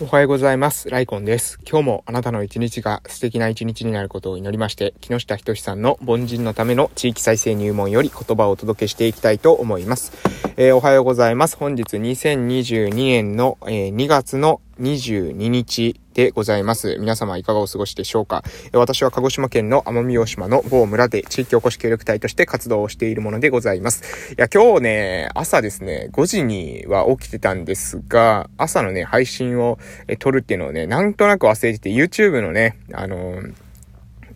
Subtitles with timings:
[0.00, 0.90] おはようございます。
[0.90, 1.60] ライコンです。
[1.64, 10.10] 今日もあなたの一日が素敵な一日になることを祈りまして、木下仁さんの凡人のための地域再生入門より言葉をお届けしていきたいと思います。
[10.56, 11.56] えー、おはようございます。
[11.56, 16.96] 本日2022年の、えー、2月の22日でございます。
[16.98, 18.42] 皆様いかがお過ごしでしょうか？
[18.72, 24.32] 私は鹿児島県の奄美大島の某村で地域おこし協力隊として活動をしているものでございます。
[24.32, 29.78] いや、今日ね、朝ですね、5時には起きてたんですが、朝のね、配信を
[30.18, 33.42] 撮るっていうのをね、なんとなく忘れてて、YouTube のね、あの、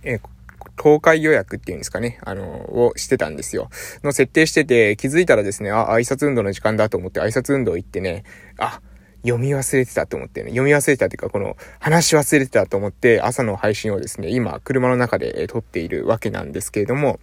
[0.05, 0.21] え
[0.77, 3.69] 公開予約っていうんですかね、あの、をしてたんですよ。
[4.05, 8.23] の設定してて、気づいたらですね、あ、挨拶運動の時間だと思って挨拶運動行ってね、
[8.59, 8.81] あ、
[9.23, 17.19] 読み忘れてたと思ってね、読み忘れたっていうか、この話忘れてたと思って、朝の配信をですね、今、車の中で撮っているわけなんですけれども、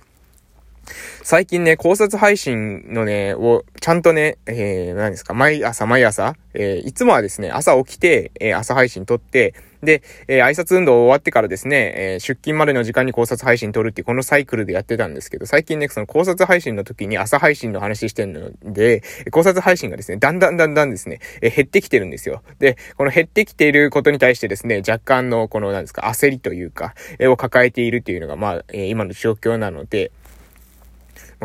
[1.23, 22.41] 最近ね、考察配信のね、を、ちゃんとね、えー、何ですか、毎朝毎朝、えー、いつもはですね、朝起きて、えー、朝配信撮って、で、えー、挨拶運動終わってからですね、えー、出勤までの時間に考察配信撮るっていうこのサイクルでやってたんですけど、最近ね、その考察配信の時に朝配信の話してんので、考察配信がですね、だんだんだんだんですね、えー、減ってきてるんですよ。
[22.59, 30.11] で、この減ってきていることに対してですね、若干のこの、なんですか、焦りというか、え、を抱えているっていうのが、まあ、え、今の状況なので、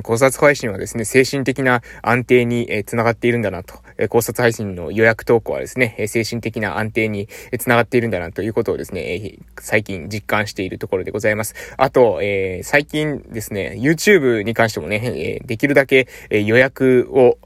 [0.03, 11.55] 考察配信はですね、精神的な安定に、えー、つながっているんだなと、え、考察配信の予約投稿はですね、え、精神的な安定に、え、つながっているんだなということをですね、え、最近実感しているところでございます。
[11.77, 15.01] あと、えー、最近ですね、YouTube に関してもね、
[15.41, 17.39] えー、できるだけ、え、予約を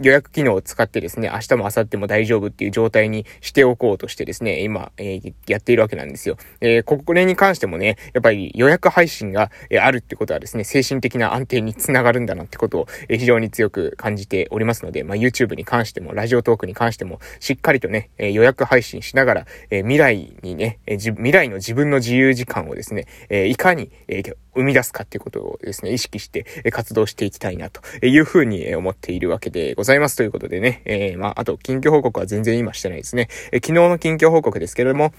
[0.00, 6.36] 予約機能を使ってですね、明日も明後日も大丈夫っていう状態にしておこうとしてですね、今、えー、やっているわけなんですよ。
[6.60, 33.28] えー、これに関してもね、やっぱり予約配信が、え、あるってことはですね、精神的な安定につながるんだなってことを、え、非常に強く感じておりますので、まあ、YouTube に関しても、ラジオトークに関しても、しっかりとね、え、予約配信しながら、え、未来にね、えー、未来の自分の自由時間をですね、え、いかに、えー、生み出すかっていうことをですね、意識して、活動していきたいなというふうに思っているわけでございますということでね、えー、まあ、あと、近況報告は全然今してないですね。
[33.52, 35.12] え昨日の近況報告ですけれども、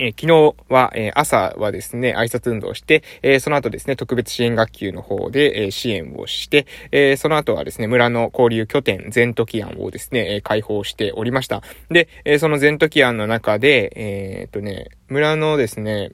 [0.00, 11.62] え、昨日は、え、朝はですね、挨拶運動をして、え、その後ですね、特別支援学級の方で、え支援をして、えその後はですね、村の交流拠点、全時案をですね、え開放しておりました。
[11.90, 16.12] で、えその全時案の中で、えっとね、村のですね、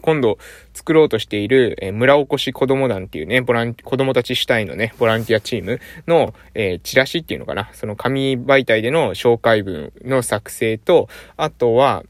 [0.00, 0.38] 今度
[0.72, 12.04] 作ろうとしている、え村おこし子供団っていうね、ボラン、子供たち主体のね、ボランティアチームの、えー、チラシっていうのかな、その紙媒体での紹介文の作成と、あとは、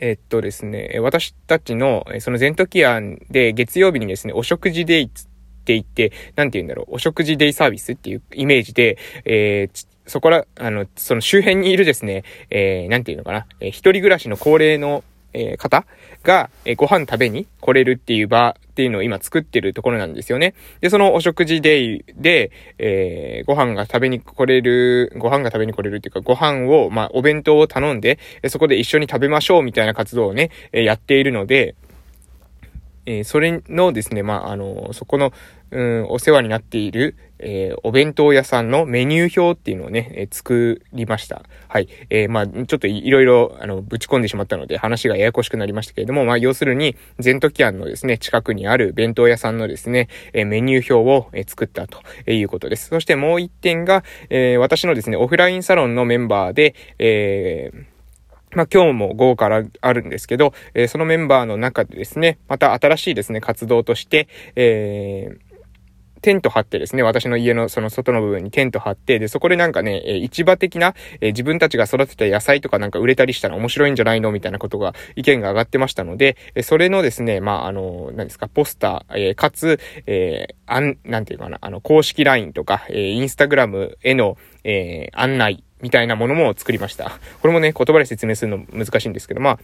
[0.00, 15.86] えっとですね、私たちの、その全時案で月曜日にですね、お食事デイって言って、なんて言うんだろう、お食事デイサービスっていうイメージで、えー、そこら、あの、その周辺にいるですね、えー、なんていうのかな、えー、一人暮らしの高齢のえー、方
[16.22, 20.54] が、えー、ご飯食べに来れるっていう場っていうのを今作ってるところなんですよね。
[20.80, 31.74] で、そのお食事デイで、えー、ご飯が食べに来れる、ご飯が食べに来れるっていうか、ご飯を、まあ、お弁当を頼んで、そこで一緒に食べましょうみたいな活動をね、えやっているので、
[33.06, 35.32] えそれのですね、まあ、あの、そこの、
[35.70, 41.42] うん、お世話になっている、えー、お弁当屋さんのメニュー表っていうのをね、えー、作りました。
[41.68, 41.88] はい。
[42.10, 52.00] えー、まあ、ちょっといろいろ、あの、ぶち込んでしまったので、話がややこしくなりましたけれども、まあ、要するに、ゼントキアンのですね、近くにある弁当屋さんのですね、えメニュー表を、え作ったと
[52.30, 52.88] いうことです。
[52.88, 57.84] そしてもう一点が、え私のですね、オフラインサロンのメンバーで、えー、
[58.54, 65.49] まあ、今日も午後からあるんですけど、えー、そのメンバーの中でですね、また新しいですね、活動として、えー、
[66.20, 74.32] テント張ってですね、私の家のその外の部分にテント張って、で、そこでなんかね、え市場的な、え自分たちが育てた野菜とかなんか売れたりしたら面白いんじゃないの？
[74.32, 87.18] みたいなことが、意見が上がってましたので、えそれのですね、まあ、あの、何ですか、ポスター、えかつ、えー、あん、なんていうかな、あの、公式 LINE とか、えインスタグラムへの、えー、案内みたいなものも作りました。
[87.40, 89.58] これもね、言葉で説明するの難しいんですけど、まあ、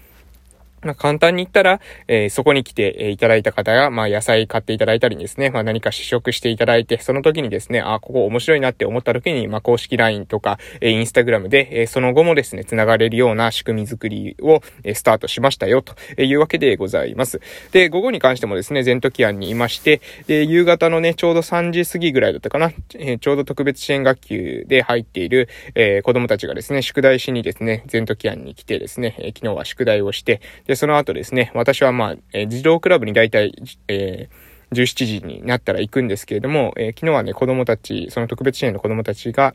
[0.87, 17.41] まあ、簡単に言ったら、えー、そこに来て、いただいた方が、まあ、野菜買っていただいたりですね、まあ、何か試食していただいて、その時にですね、あ、ここ面白いなって思った時に、まあ、公式 LINE とか、えー、Instagram で、えー、その後もですね、繋がれるような仕組み作りを、えー、スタートしましたよ、というわけでございます。
[17.73, 33.55] で、午後に関してもですね、全時案にいまして、で、夕方のね、ちょうど3時過ぎぐらいだったかな、えー、ちょうど特別支援学級で入っている、えー、子供たちがですね、宿題しにですね、全時案に来てですね、えー、昨日は宿題をして、で、その後ですね、私はまあ、えー、児童クラブに大体、
[33.89, 39.55] えー、17時になったら行くんですけれども、えー、昨日はね、子供たち、その特別支援の子供たちが、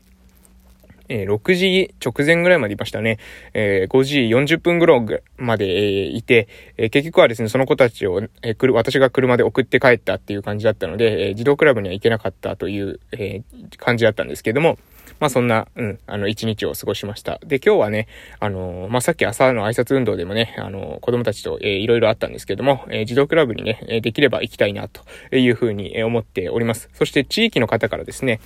[1.08, 3.18] えー、6時直前ぐらいまでいましたね。
[3.52, 13.42] えー、5時40分ぐらいまで、えー、いて、え、結局はですね、その子たちを、えー、る、私が車で送って帰ったっていう感じだったので、えー、児童クラブには行けなかったという、え、
[13.76, 14.78] 感じだったんですけれども、
[15.22, 17.38] まあそんな、うん、あの、一日を過ごしました。
[17.46, 18.08] で、今日はね、
[18.40, 25.04] あのー、まあさっき朝の挨拶運動でもね、あのー、子供たちと、えー、いろいろあったんですけども、えー、児童クラブにね、できれば行きたいな、と
[25.36, 26.90] いうふうに思っております。
[26.94, 28.40] そして地域の方からですね、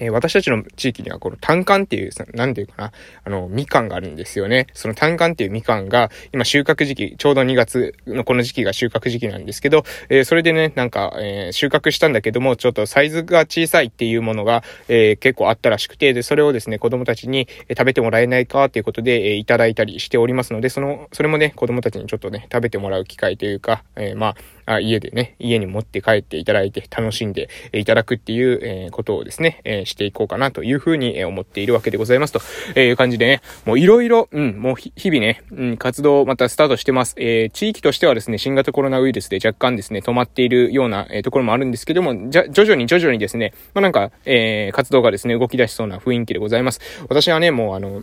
[0.00, 2.92] えー、私たちの地域にはこの単管っていう、なんていうかな、
[3.24, 4.66] あの、みかんがあるんですよね。
[4.72, 24.36] その単管っていうみかんが、今収穫時期、ちょうど2月のこの時期が収穫時期なんですけど、えー、それでね、なんか、えー、収穫したんだけども、ちょっとサイズが小さいっていうものが、え結構あったらしくて、で、それをですね、子供たちに食べてもらえないかっていうことで、えいただいたりしておりますので、その、それもね、子供たちにちょっとね、食べてもらう機会というか、えまあ、
[24.74, 32.32] あ家でね、家に持って帰っていただいて楽しんでいただくっていう、えことをですね、えしていこうかなというふうに思っているわけでございます
[32.74, 37.14] という感じでね、もういろいろ、うん、もう日々ね、うん、活動またスタートしてます。
[37.18, 46.80] え、地域としてはですね、新型コロナウイルスで若干ですね、止まっているような、え、ところもあるんですけども、じゃ、徐々に徐々にですね、まあ、なんか、え、活動がですね、動き出しそうな雰囲気でございます。
[47.08, 48.02] 私はね、もうあの、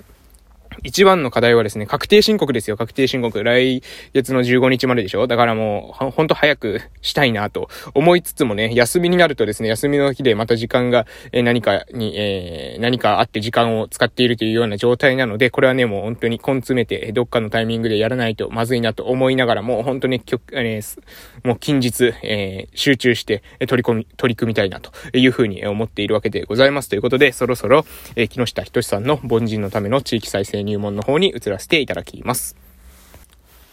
[0.84, 3.44] 一番の課題はですね、確定申告ですよ、確定申告。
[3.44, 3.82] 来
[4.14, 20.22] 月の15日まででしょだからもう、ほんと早くしたいなと思いつつもね、休みになるとですね、休みの日でまた時間が、え何かに、えー、何かあって時間を使っているというような状態なので、これはね、もう本当に根詰めて、どっかのタイミングでやらないとまずいなと思いながら、もう本当に、
[20.52, 21.00] えー、
[21.44, 26.90] もう近日、えー、集中して取り込み、取り組みたいなというふうに思っているわけでございます。
[26.90, 27.86] ということで、そろそろ、
[28.16, 32.56] え、木下仁さんの凡人のための地域再生入門の方に移らせていただきます。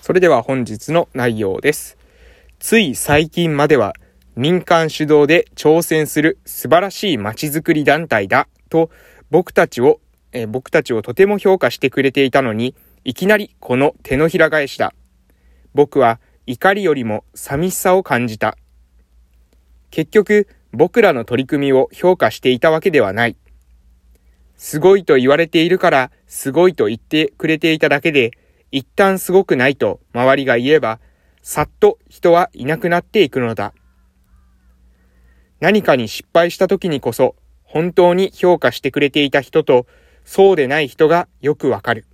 [0.00, 1.98] それでは本日の内容です。
[2.58, 3.94] つい最近までは
[4.36, 8.90] 民間主導で挑戦する素晴らしい街づくり団体だと
[9.30, 10.00] 僕たちを、
[10.32, 12.74] え僕たちをとても評価してくれていたのに、
[13.04, 14.94] いきなりこの手のひら返しだ。
[15.74, 18.56] 僕は怒りよりも寂しさを感じた。
[19.90, 23.36] 結局、僕らの取り組みを評価していたわけではない。
[24.56, 28.32] すごいと言われているから、すごいと言ってくれていただけで、
[28.70, 31.00] 一旦すごくないと周りが言えば、
[31.42, 33.74] さっと人はいなくなっていくのだ。
[35.60, 39.86] 何かに失敗した時にこそ、本当に評価してくれていた人と、
[40.24, 42.06] そうでない人がよくわかる。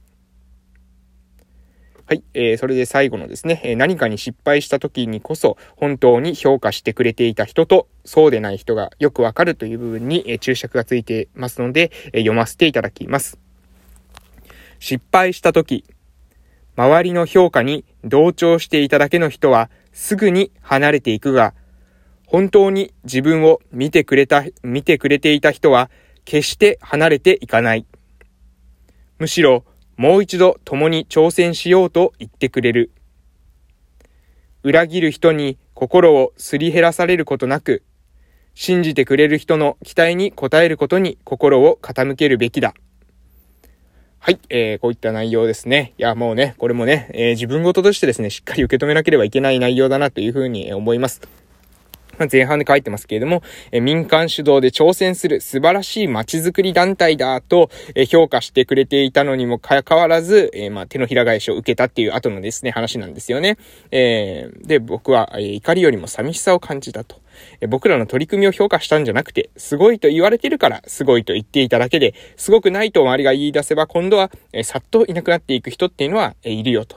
[2.11, 2.25] はい。
[2.35, 13.39] えー、それで最後のですね、え、何かに失敗した時にこそ本当に評価してくれていた人とそうでない人がよくわかるという部分に、え、注釈がついてますので、え、読ませていただきます。
[14.81, 15.85] 失敗した時、
[16.75, 21.55] 周りの評価に同調していただけの人はすぐに離れていくが、
[22.27, 25.93] 本当に自分を見てくれた、見てくれていた人は
[26.25, 27.87] 決して離れていかない。
[29.21, 29.65] むしろ
[30.01, 32.91] もう一度共に挑戦しようと言ってくれる。
[34.63, 37.83] 裏切る人に心をすり減らされることなく、
[38.55, 42.73] 信じてくれる人の期待に応えることに心を傾けるべきだ。
[44.21, 45.93] はい、えー、こういった内容ですね。
[45.99, 51.21] いや、もうね、これもね、えー、自分事としてですね、しっかり受け止めなければいけない内容だなというふうに思います。
[52.31, 63.57] 前半で書いてますけれども、え民間主導で挑戦する素晴らしい街づくり団体だと、え評価してくれていたのにもかかわらず、えまあ、手のひら返しを受けたっていう後のですね、話なんですよね。
[63.91, 67.17] えー、で、僕は、え怒りよりも寂しさを感じたと。
[67.69, 76.97] 僕らの取り組みを評価したんじゃなくて、すごいと言われてるから、すごいと言っていただけで、すごくないと周りが言い出せば、今度は、えさっといなくなっていく人っていうのは、えいるよと。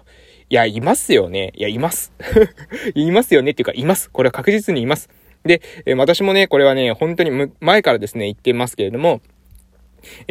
[0.49, 1.51] いや、いますよね。
[1.55, 2.13] いや、います。
[2.93, 4.09] いますよねっていうか、います。
[4.11, 5.09] これは確実にいます。
[5.43, 9.21] で、え私もね、これはね、本当に前からですね、言ってますけれども、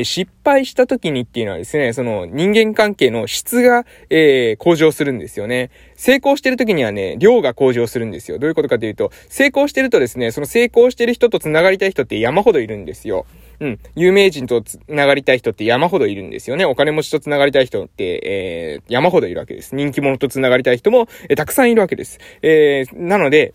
[0.03, 5.71] 失敗した時にっていうのはですね、その人間関係の質が、えー、向上するんですよね。
[5.97, 8.39] 成功してる時にはね、量が向上するんですよ。
[8.39, 13.27] どういうことかというと、成功してるとですね、その成功してる人と繋がりたい人って山ほどいるんですよ。
[13.61, 13.79] うん。
[13.95, 16.65] 有名人と繋がりたい人って山ほどいるんですよね。
[16.65, 19.75] お金持ちと繋がりたい人って、えー、山ほどいるわけです。
[19.75, 22.19] 人気者と繋がりたい人も、えー、たくさんいるわけです。
[22.43, 23.55] えー、なので、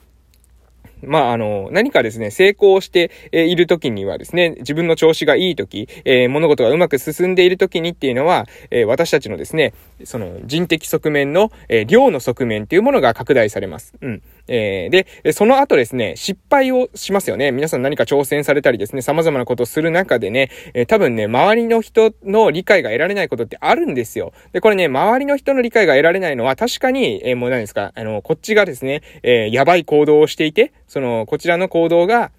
[1.04, 9.74] まあ、あの、何かですね、成功している時にはですね、自分の調子がいい時、えー、物事がうまく進んでいる時にっていうのは、えー、私たちのですね、
[10.04, 13.94] その人的側面の、えー、量の側面っていうものが拡大されます。
[14.02, 14.22] うん。
[14.48, 17.52] えー、で、その後ですね、失敗をしますよね。
[17.52, 24.32] 皆さん何か挑戦されたりですね、様々なことをする中でね、えー、多分ね、周りの人の理解が得られないことってあるんですよ。
[24.54, 32.32] で、これね、周りの人の理解が得られないのは確かに、えー、もう何ですか、あの、こっちがですね、えー、やばい行動をしていて、その、こちらの行動が、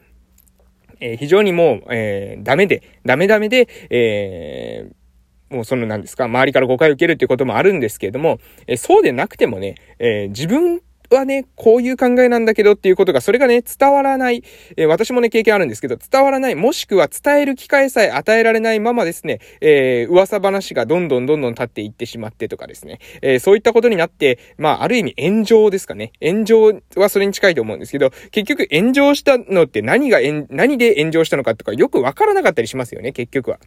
[1.00, 10.82] えー、非常にもう、えー、ダメで、ダメダメで、えー、もうその何ですか、周りから誤解を受けるっていうこともあるんですけれども、えそうでなくてもね、え自分
[11.16, 14.42] はね、こういう考えなんだけどっていうことが、それがね、伝わらない、
[14.76, 26.12] えー、私もね、経験あるんですけど、伝わらない、もしくは伝える機会さえ与えられないままですね、えー、噂話がどんどんどんどん立っていってしまってとかですね、えー、そういったことになって、まあ、ある意味炎上ですかね。
[26.22, 33.58] 炎上はそれに近いと思うんですけど、結局炎上したのって何が、何で炎上したのかとかよくわからなかったりしますよね、結局は。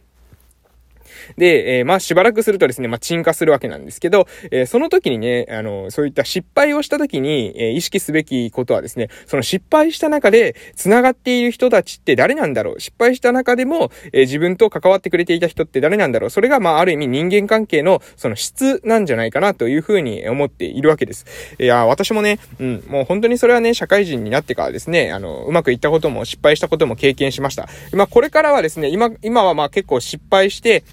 [1.36, 12.80] で、えー、まあしばらくするとですね、まあ沈下するわけなんですけど、えー、その時にね、あの、そういった失敗をした時に、えー、意識すべきことはですね、その失敗した中で繋がっている人たちって誰なんだろう？
[12.80, 16.30] 失敗した中でも、え、自分と関わってくれていた人って誰なんだろう？
[16.30, 21.26] それが、まあある意味人間関係のその質なんじゃないかなというふうに思っているわけです。
[21.58, 27.68] いや、私もね、うん、もう本当にそれはね、社会人になってからですね、あの、うまくいったことも失敗したことも経験しました。
[27.92, 30.84] まあこれからはですね、今、今はまあ結構失敗して、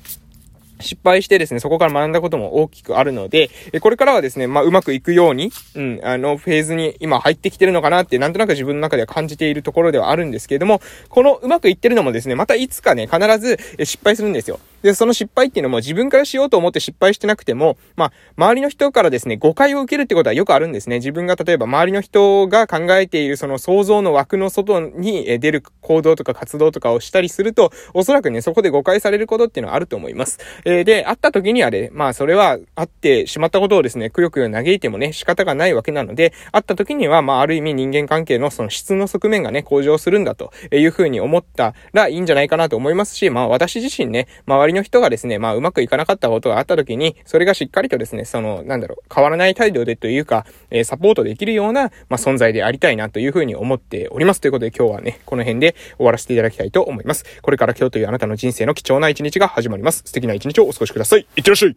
[0.80, 3.50] 失敗してですね、そこから学んだことも大きくあるので、
[3.82, 14.60] これからはですね、まあ、うまくいくように、うん、あの、フェーズに今入ってきてるのかなって、なんとなく自分の中では感じているところではあるんですけれども、このうまくいってるのもですね、またいつかね、必ず失敗するんですよ。
[14.82, 20.98] で、その失敗っていうのも自分からしようと思って失敗してなくても、まあ、周りの人からですね、誤解を受けるってことはよくあるんですね。
[20.98, 30.40] 自分が例えば周りの人が考えているその想像の枠の外に出る行動とか活動とかをしたりすると、おそらくね、そこで誤解されることっていうのはあると思います。
[30.66, 54.42] えー、で、会った時にはね、まあ、それは会ってしまったことをですね、くよくよ嘆いてもね、仕方がないわけなので、会った時には、まあ、ある意味人間関係のその質の側面がね、向上するんだというふうに思ったらいいんじゃないかなと思いますし、まあ、私自身ね、周りの人がですね、まあまあ、うまくいかなかったことがあった時に、それがしっかりとですね、その、なんだろう、変わらない態度でというか、えー、サポートできるような、まあ、存在でありたいなというふうに思っております。
[54.42, 57.26] ということで今日はね、この辺で終わらせていただきたいと思います。
[57.42, 60.04] これから今日というあなたの人生の貴重な一日が始まります。
[60.06, 61.26] 素敵な一日をお過ごしください。
[61.36, 61.76] いってらっしゃい